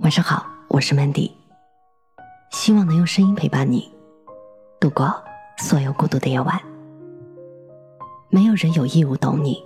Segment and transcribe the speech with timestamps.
[0.00, 1.32] 晚上好，我是 Mandy，
[2.52, 3.92] 希望能用声音陪伴你
[4.78, 5.12] 度过
[5.56, 6.56] 所有孤独的夜晚。
[8.30, 9.60] 没有人有义务懂你。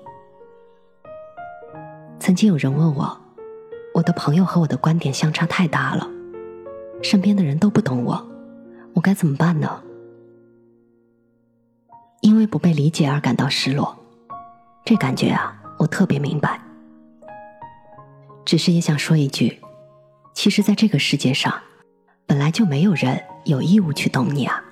[2.19, 3.21] 曾经有人问我，
[3.93, 6.09] 我的朋友和我的观点相差太大了，
[7.03, 8.27] 身边的人都不懂我，
[8.95, 9.83] 我该怎么办呢？
[12.23, 13.95] 因为不被理解而感到失落，
[14.83, 16.59] 这感觉啊，我特别明白。
[18.47, 19.61] 只是也想说一句，
[20.35, 21.53] 其实，在这个世界上，
[22.27, 24.63] 本来就没有人有义务去懂你啊。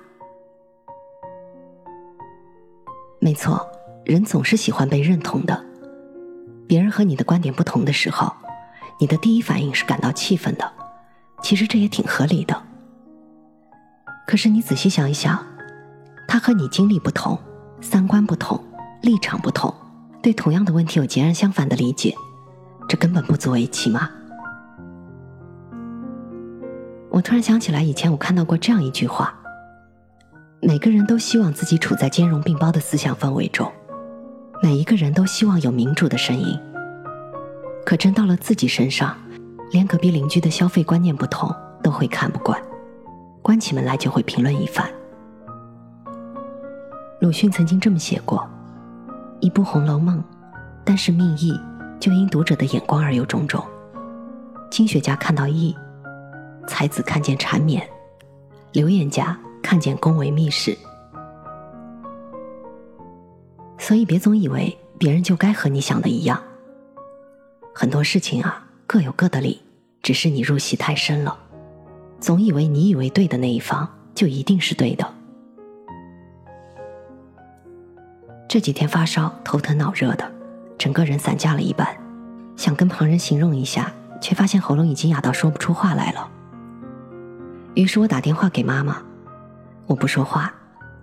[3.19, 3.65] 没错，
[4.03, 5.65] 人总是喜欢被认同的。
[6.67, 8.33] 别人和你的观点不同的时候，
[8.99, 10.71] 你的第一反应是感到气愤的。
[11.43, 12.63] 其实这也挺合理的。
[14.27, 15.45] 可是你仔细想一想。
[16.27, 17.37] 他和你经历不同，
[17.81, 18.63] 三观不同，
[19.01, 19.73] 立场不同，
[20.23, 22.15] 对同样的问题有截然相反的理解，
[22.87, 24.09] 这根本不足为奇吗？
[27.21, 29.31] 我突然想起来，以前我看到过这样一句话：
[30.59, 33.71] 每个人都希望自己处在兼容并包的思想氛围中，
[34.63, 36.59] 每一个人都希望有民主的声音。
[37.85, 39.15] 可真到了自己身上，
[39.71, 42.59] 连隔壁邻居的消费观念不同都会看不惯，
[43.43, 44.89] 关起门来就会评论一番。
[47.19, 48.49] 鲁迅曾经这么写过
[49.41, 50.17] ：“一部《红楼梦》，
[50.83, 51.53] 但是命意
[51.99, 53.63] 就因读者的眼光而有种种。
[54.71, 55.77] 经学家看到意，
[56.71, 57.85] 才子看见缠绵，
[58.71, 60.77] 流言家看见宫闱秘事。
[63.77, 66.41] 所以别总以为别人就该和你想的一样。
[67.75, 69.61] 很多事情啊，各有各的理，
[70.01, 71.37] 只是你入戏太深了，
[72.21, 75.13] 总以为你以为对的那一方就一定是对的。”
[78.47, 80.31] 这几天发烧、头疼脑热的，
[80.77, 81.85] 整个人散架了一半，
[82.55, 86.31] 想跟旁人形容一下，却发现喉咙已经哑到说不出话来了。
[87.73, 89.01] 于是我打电话给妈妈，
[89.87, 90.53] 我不说话，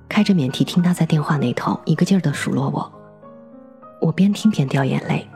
[0.09, 2.93] 开着免提听她在电话那头一个劲儿的数落我。
[4.01, 5.29] 我边听边掉眼泪，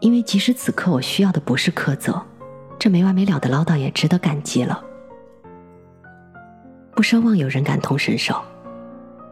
[0.00, 2.20] 因为即使此刻我需要的不是苛责，
[2.78, 4.82] 这没完没了的唠叨也值得感激了。
[6.94, 8.42] 不奢望有人感同身受，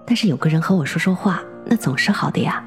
[0.07, 1.43] 但是有个人和我说说话。
[1.67, 2.63] 那总是好的呀。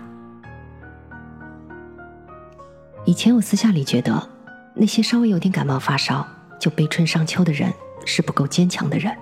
[3.05, 4.27] 以前我私下里觉得，
[4.73, 6.25] 那些稍微有点感冒发烧
[6.59, 7.71] 就悲春伤秋的人
[8.07, 9.15] 是不够坚强的人。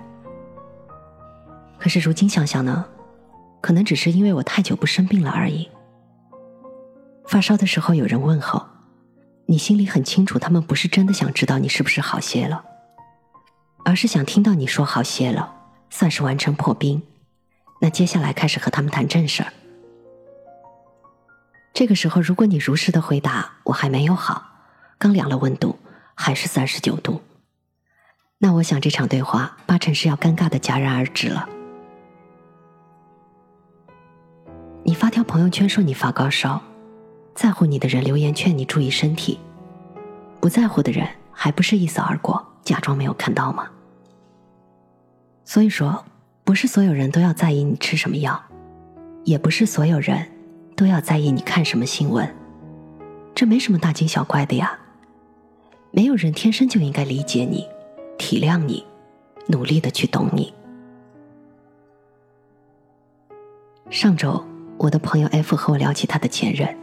[1.78, 2.86] 可是如今想想呢，
[3.60, 5.68] 可能只是因为我太久不生病了而已。
[7.26, 8.64] 发烧的时候有人问候，
[9.46, 12.64] 你心里很清楚，他们不是真的想知道你是不是好些了，
[13.84, 15.52] 而是想听到你说好些了，
[15.90, 17.02] 算是完成破冰。
[17.80, 19.52] 那接下来开始和他们谈正事儿。
[21.74, 24.42] 这个时候，如果你如实的回答“我还没有好，
[24.98, 25.78] 刚量了温度，
[26.14, 27.20] 还是三十九度”，
[28.38, 31.48] 那我想这场对话八成是要尴尬的戛然而止了。
[34.84, 36.62] 你发条朋友圈说你发高烧，
[37.34, 39.38] 在乎你的人留言劝你注意身体，
[40.40, 43.68] 不在乎的人还不是一扫而过，假装没有看到吗？
[45.44, 46.04] 所以说，
[46.44, 48.40] 不是所有人都要在意你吃什么药，
[49.24, 50.28] 也不是所有人。
[50.76, 52.36] 都要在意你看什么新闻，
[53.34, 54.78] 这没什么大惊小怪的呀。
[55.90, 57.66] 没有人天生就应该理解你、
[58.18, 58.84] 体谅你、
[59.48, 60.52] 努力的去懂你。
[63.88, 64.44] 上周，
[64.78, 66.76] 我的朋友 F 和我聊起他的前任，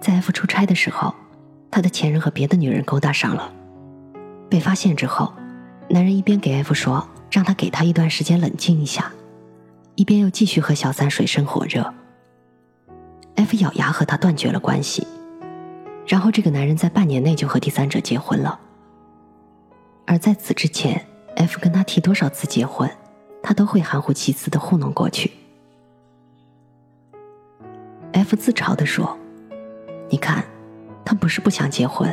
[0.00, 1.14] 在 F 出差的时候，
[1.70, 3.52] 他的前任和别的女人勾搭上了，
[4.48, 5.32] 被发现之后，
[5.88, 9.12] 男人一边给 F 说让他给他一段时间冷静一下，
[9.96, 11.94] 一边又继续和小三水深火热。
[13.36, 15.06] F 咬牙和他断绝了关系，
[16.06, 18.58] 然后这个男人在半年内就和第三者结婚了。
[20.10, 21.04] 而在此之前
[21.36, 22.90] ，F 跟他提多少次结婚，
[23.42, 25.30] 他都会含糊其辞的糊弄过去。
[28.12, 29.18] F 自嘲的说
[30.08, 30.42] ：“你看，
[31.04, 32.10] 他不是不想结婚，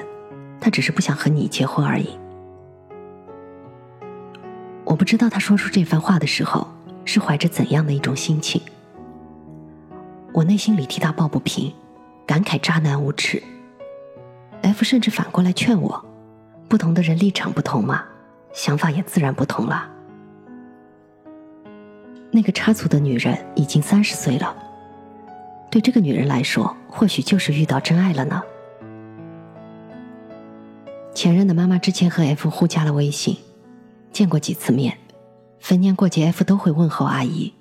[0.60, 2.20] 他只是不想和你结婚而已。”
[4.84, 6.68] 我不知道他说出这番话的时候
[7.06, 8.62] 是怀着怎样的一种心情。
[10.34, 11.74] 我内心里替他抱不平，
[12.28, 13.41] 感慨渣男无耻。
[14.64, 16.06] F 甚至反过来劝我：
[16.76, 18.04] 不同的人立场不同嘛，
[18.54, 19.90] 想法也自然不同了。
[22.32, 24.54] 那个插足的女人已经三十岁了，
[25.72, 28.44] 对这个女人来说，或许就是遇到真爱了呢。
[31.14, 33.38] 前任的妈妈之前和 F 互加了微信，
[34.12, 34.98] 见过几次面，
[35.62, 37.54] 逢年过节 F 都会问候阿姨，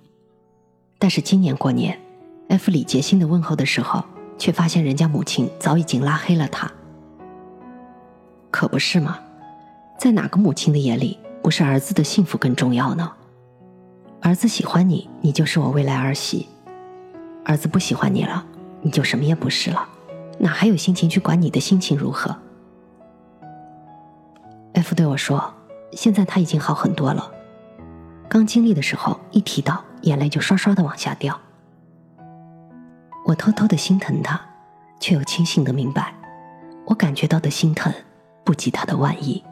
[0.99, 1.97] 但是今年过年。
[2.49, 4.03] F 礼节性的问候的时候，
[4.39, 6.69] 却发现人家母亲早已经拉黑了他。
[8.55, 9.19] 可不是嘛，
[9.99, 13.11] 在哪个母亲的眼里，不是儿子的幸福更重要呢？
[14.23, 16.47] 儿子喜欢你，你就是我未来儿媳；
[17.45, 18.47] 儿子不喜欢你了，
[18.81, 19.89] 你就什么也不是了，
[20.39, 22.33] 哪还有心情去管你的心情如何
[24.75, 25.53] ？F 对我说
[25.91, 27.29] ：“现在他已经好很多了，
[28.29, 31.37] 刚经历的时候，一提到眼泪就刷刷的往下掉。”
[33.27, 34.41] 我偷偷的心疼他，
[35.01, 36.15] 却又清醒的明白，
[36.87, 37.93] 我感觉到的心疼
[38.45, 39.43] 不及他的万一。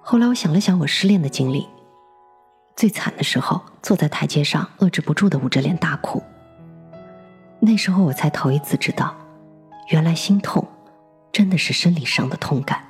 [0.00, 1.68] 后来我想了想我失恋的经历，
[2.76, 6.22] 最惨的时候坐在台阶上遏制不住的捂着脸大哭。
[7.60, 9.14] 那时候我才头一次知道，
[9.90, 10.66] 原来心痛
[11.30, 12.82] 真的是生理上的痛感。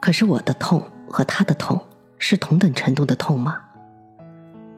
[0.00, 1.80] 可是我的痛和他的痛
[2.18, 3.60] 是同等程度的痛吗？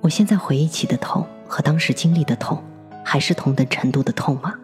[0.00, 2.60] 我现在回忆起的痛和当时经历的痛，
[3.04, 4.54] 还是同等程度的痛吗？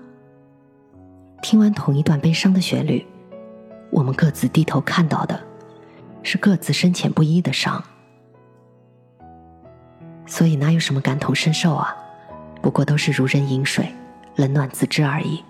[1.40, 3.06] 听完同一段悲伤的旋律，
[3.90, 5.40] 我们各自低头看到的，
[6.22, 7.82] 是各自深浅不一的伤。
[10.26, 11.96] 所以哪有什么感同身受啊？
[12.60, 13.88] 不过都是如人饮水，
[14.36, 15.42] 冷暖自知而已。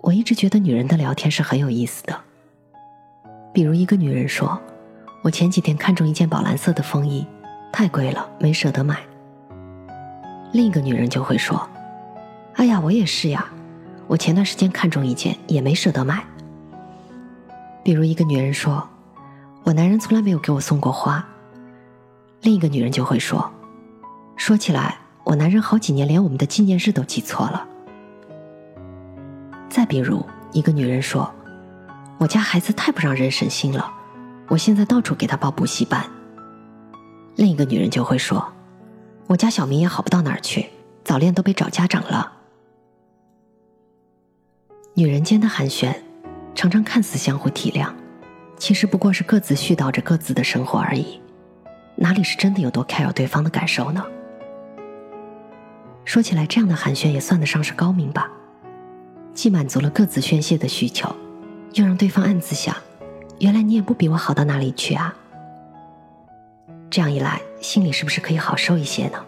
[0.00, 2.20] 我一直觉得女人的聊天是很有意思的，
[3.52, 4.60] 比如一个女人说。
[5.22, 7.26] 我前几天看中一件宝蓝色的风衣，
[7.72, 9.00] 太贵了，没舍得买。
[10.52, 11.66] 另一个女人就会说
[12.56, 13.46] ：“哎呀，我也是呀，
[14.06, 16.24] 我前段时间看中一件，也没舍得买。”
[17.84, 18.88] 比如一个女人说
[19.64, 21.24] ：“我男人从来没有给我送过花。”
[22.42, 23.50] 另一个女人就会说
[24.36, 27.66] ：“说起来，我男人好几年连我们的纪念日都记错了。”
[29.68, 31.30] 再比如一个女人说
[32.18, 33.92] ：“我家孩子太不让人省心了。”
[34.48, 36.04] 我现在到处给他报补习班。
[37.34, 38.46] 另一个女人就会说
[39.26, 40.66] ：“我家小明也好不到哪儿去，
[41.02, 42.32] 早恋都被找家长了。”
[44.96, 45.92] 女人间的寒暄，
[46.54, 47.90] 常常看似相互体谅，
[48.56, 51.20] 其实不过是各自絮叨着各自的生活而已，
[51.96, 54.04] 哪里是真的有多 care 对方的感受呢？
[56.04, 58.30] 说起来，这样的寒暄也算得上是高明吧，
[59.32, 61.12] 既满足了各自宣泄的需求，
[61.72, 62.76] 又让对方暗自想。
[63.40, 65.12] 原来你也不比我好到哪里去啊！
[66.88, 69.18] 这样一来，心里是不是可以好受一些呢？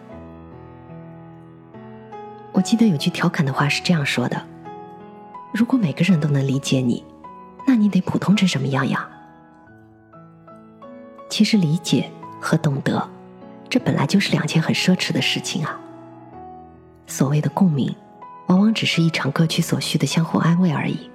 [2.52, 4.40] 我记得有句调侃的话是这样说的
[5.56, 7.02] ：“如果每个人都能理解你，
[7.66, 9.08] 那你得普通成什么样呀？”
[11.30, 12.10] 其实理解
[12.40, 13.08] 和懂得，
[13.70, 15.80] 这本来就是两件很奢侈的事情啊。
[17.06, 17.94] 所谓的共鸣，
[18.48, 21.10] 往往只是一场各取所需的相互安慰而已。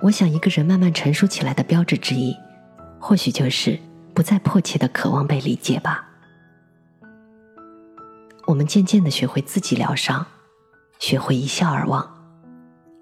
[0.00, 2.36] 我想，一个人慢慢成熟起来的标志之一，
[2.98, 3.78] 或许就是
[4.12, 6.08] 不再迫切的渴望被理解吧。
[8.46, 10.26] 我们渐渐的学会自己疗伤，
[10.98, 12.15] 学会一笑而忘。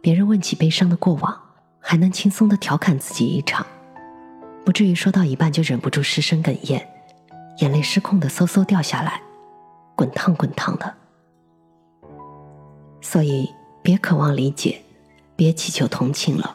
[0.04, 1.40] 别人问起悲伤的过往，
[1.80, 3.66] 还能轻松的调侃自己一场，
[4.62, 6.86] 不至于说到一半就忍不住失声哽咽，
[7.60, 9.22] 眼泪失控的嗖嗖掉下来，
[9.96, 10.94] 滚烫滚烫的。
[13.00, 13.50] 所以，
[13.82, 14.82] 别渴望理解，
[15.36, 16.54] 别祈求同情了。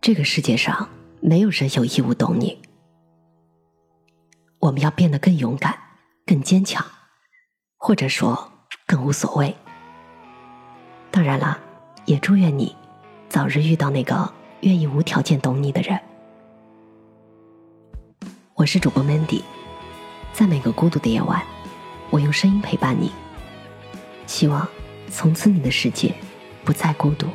[0.00, 0.88] 这个世界上
[1.20, 2.62] 没有人有义务懂你，
[4.60, 5.76] 我们要变得更勇敢、
[6.24, 6.86] 更坚强，
[7.76, 8.52] 或者说
[8.86, 9.56] 更无所谓。
[11.26, 11.58] 当然了，
[12.04, 12.72] 也祝愿你
[13.28, 15.98] 早日遇到那个愿意无条件懂你的人。
[18.54, 19.42] 我是主播 Mandy，
[20.32, 21.42] 在每个孤独的夜晚，
[22.10, 23.10] 我用声音陪伴你，
[24.28, 24.68] 希望
[25.10, 26.14] 从此你的世界
[26.64, 27.26] 不再孤独。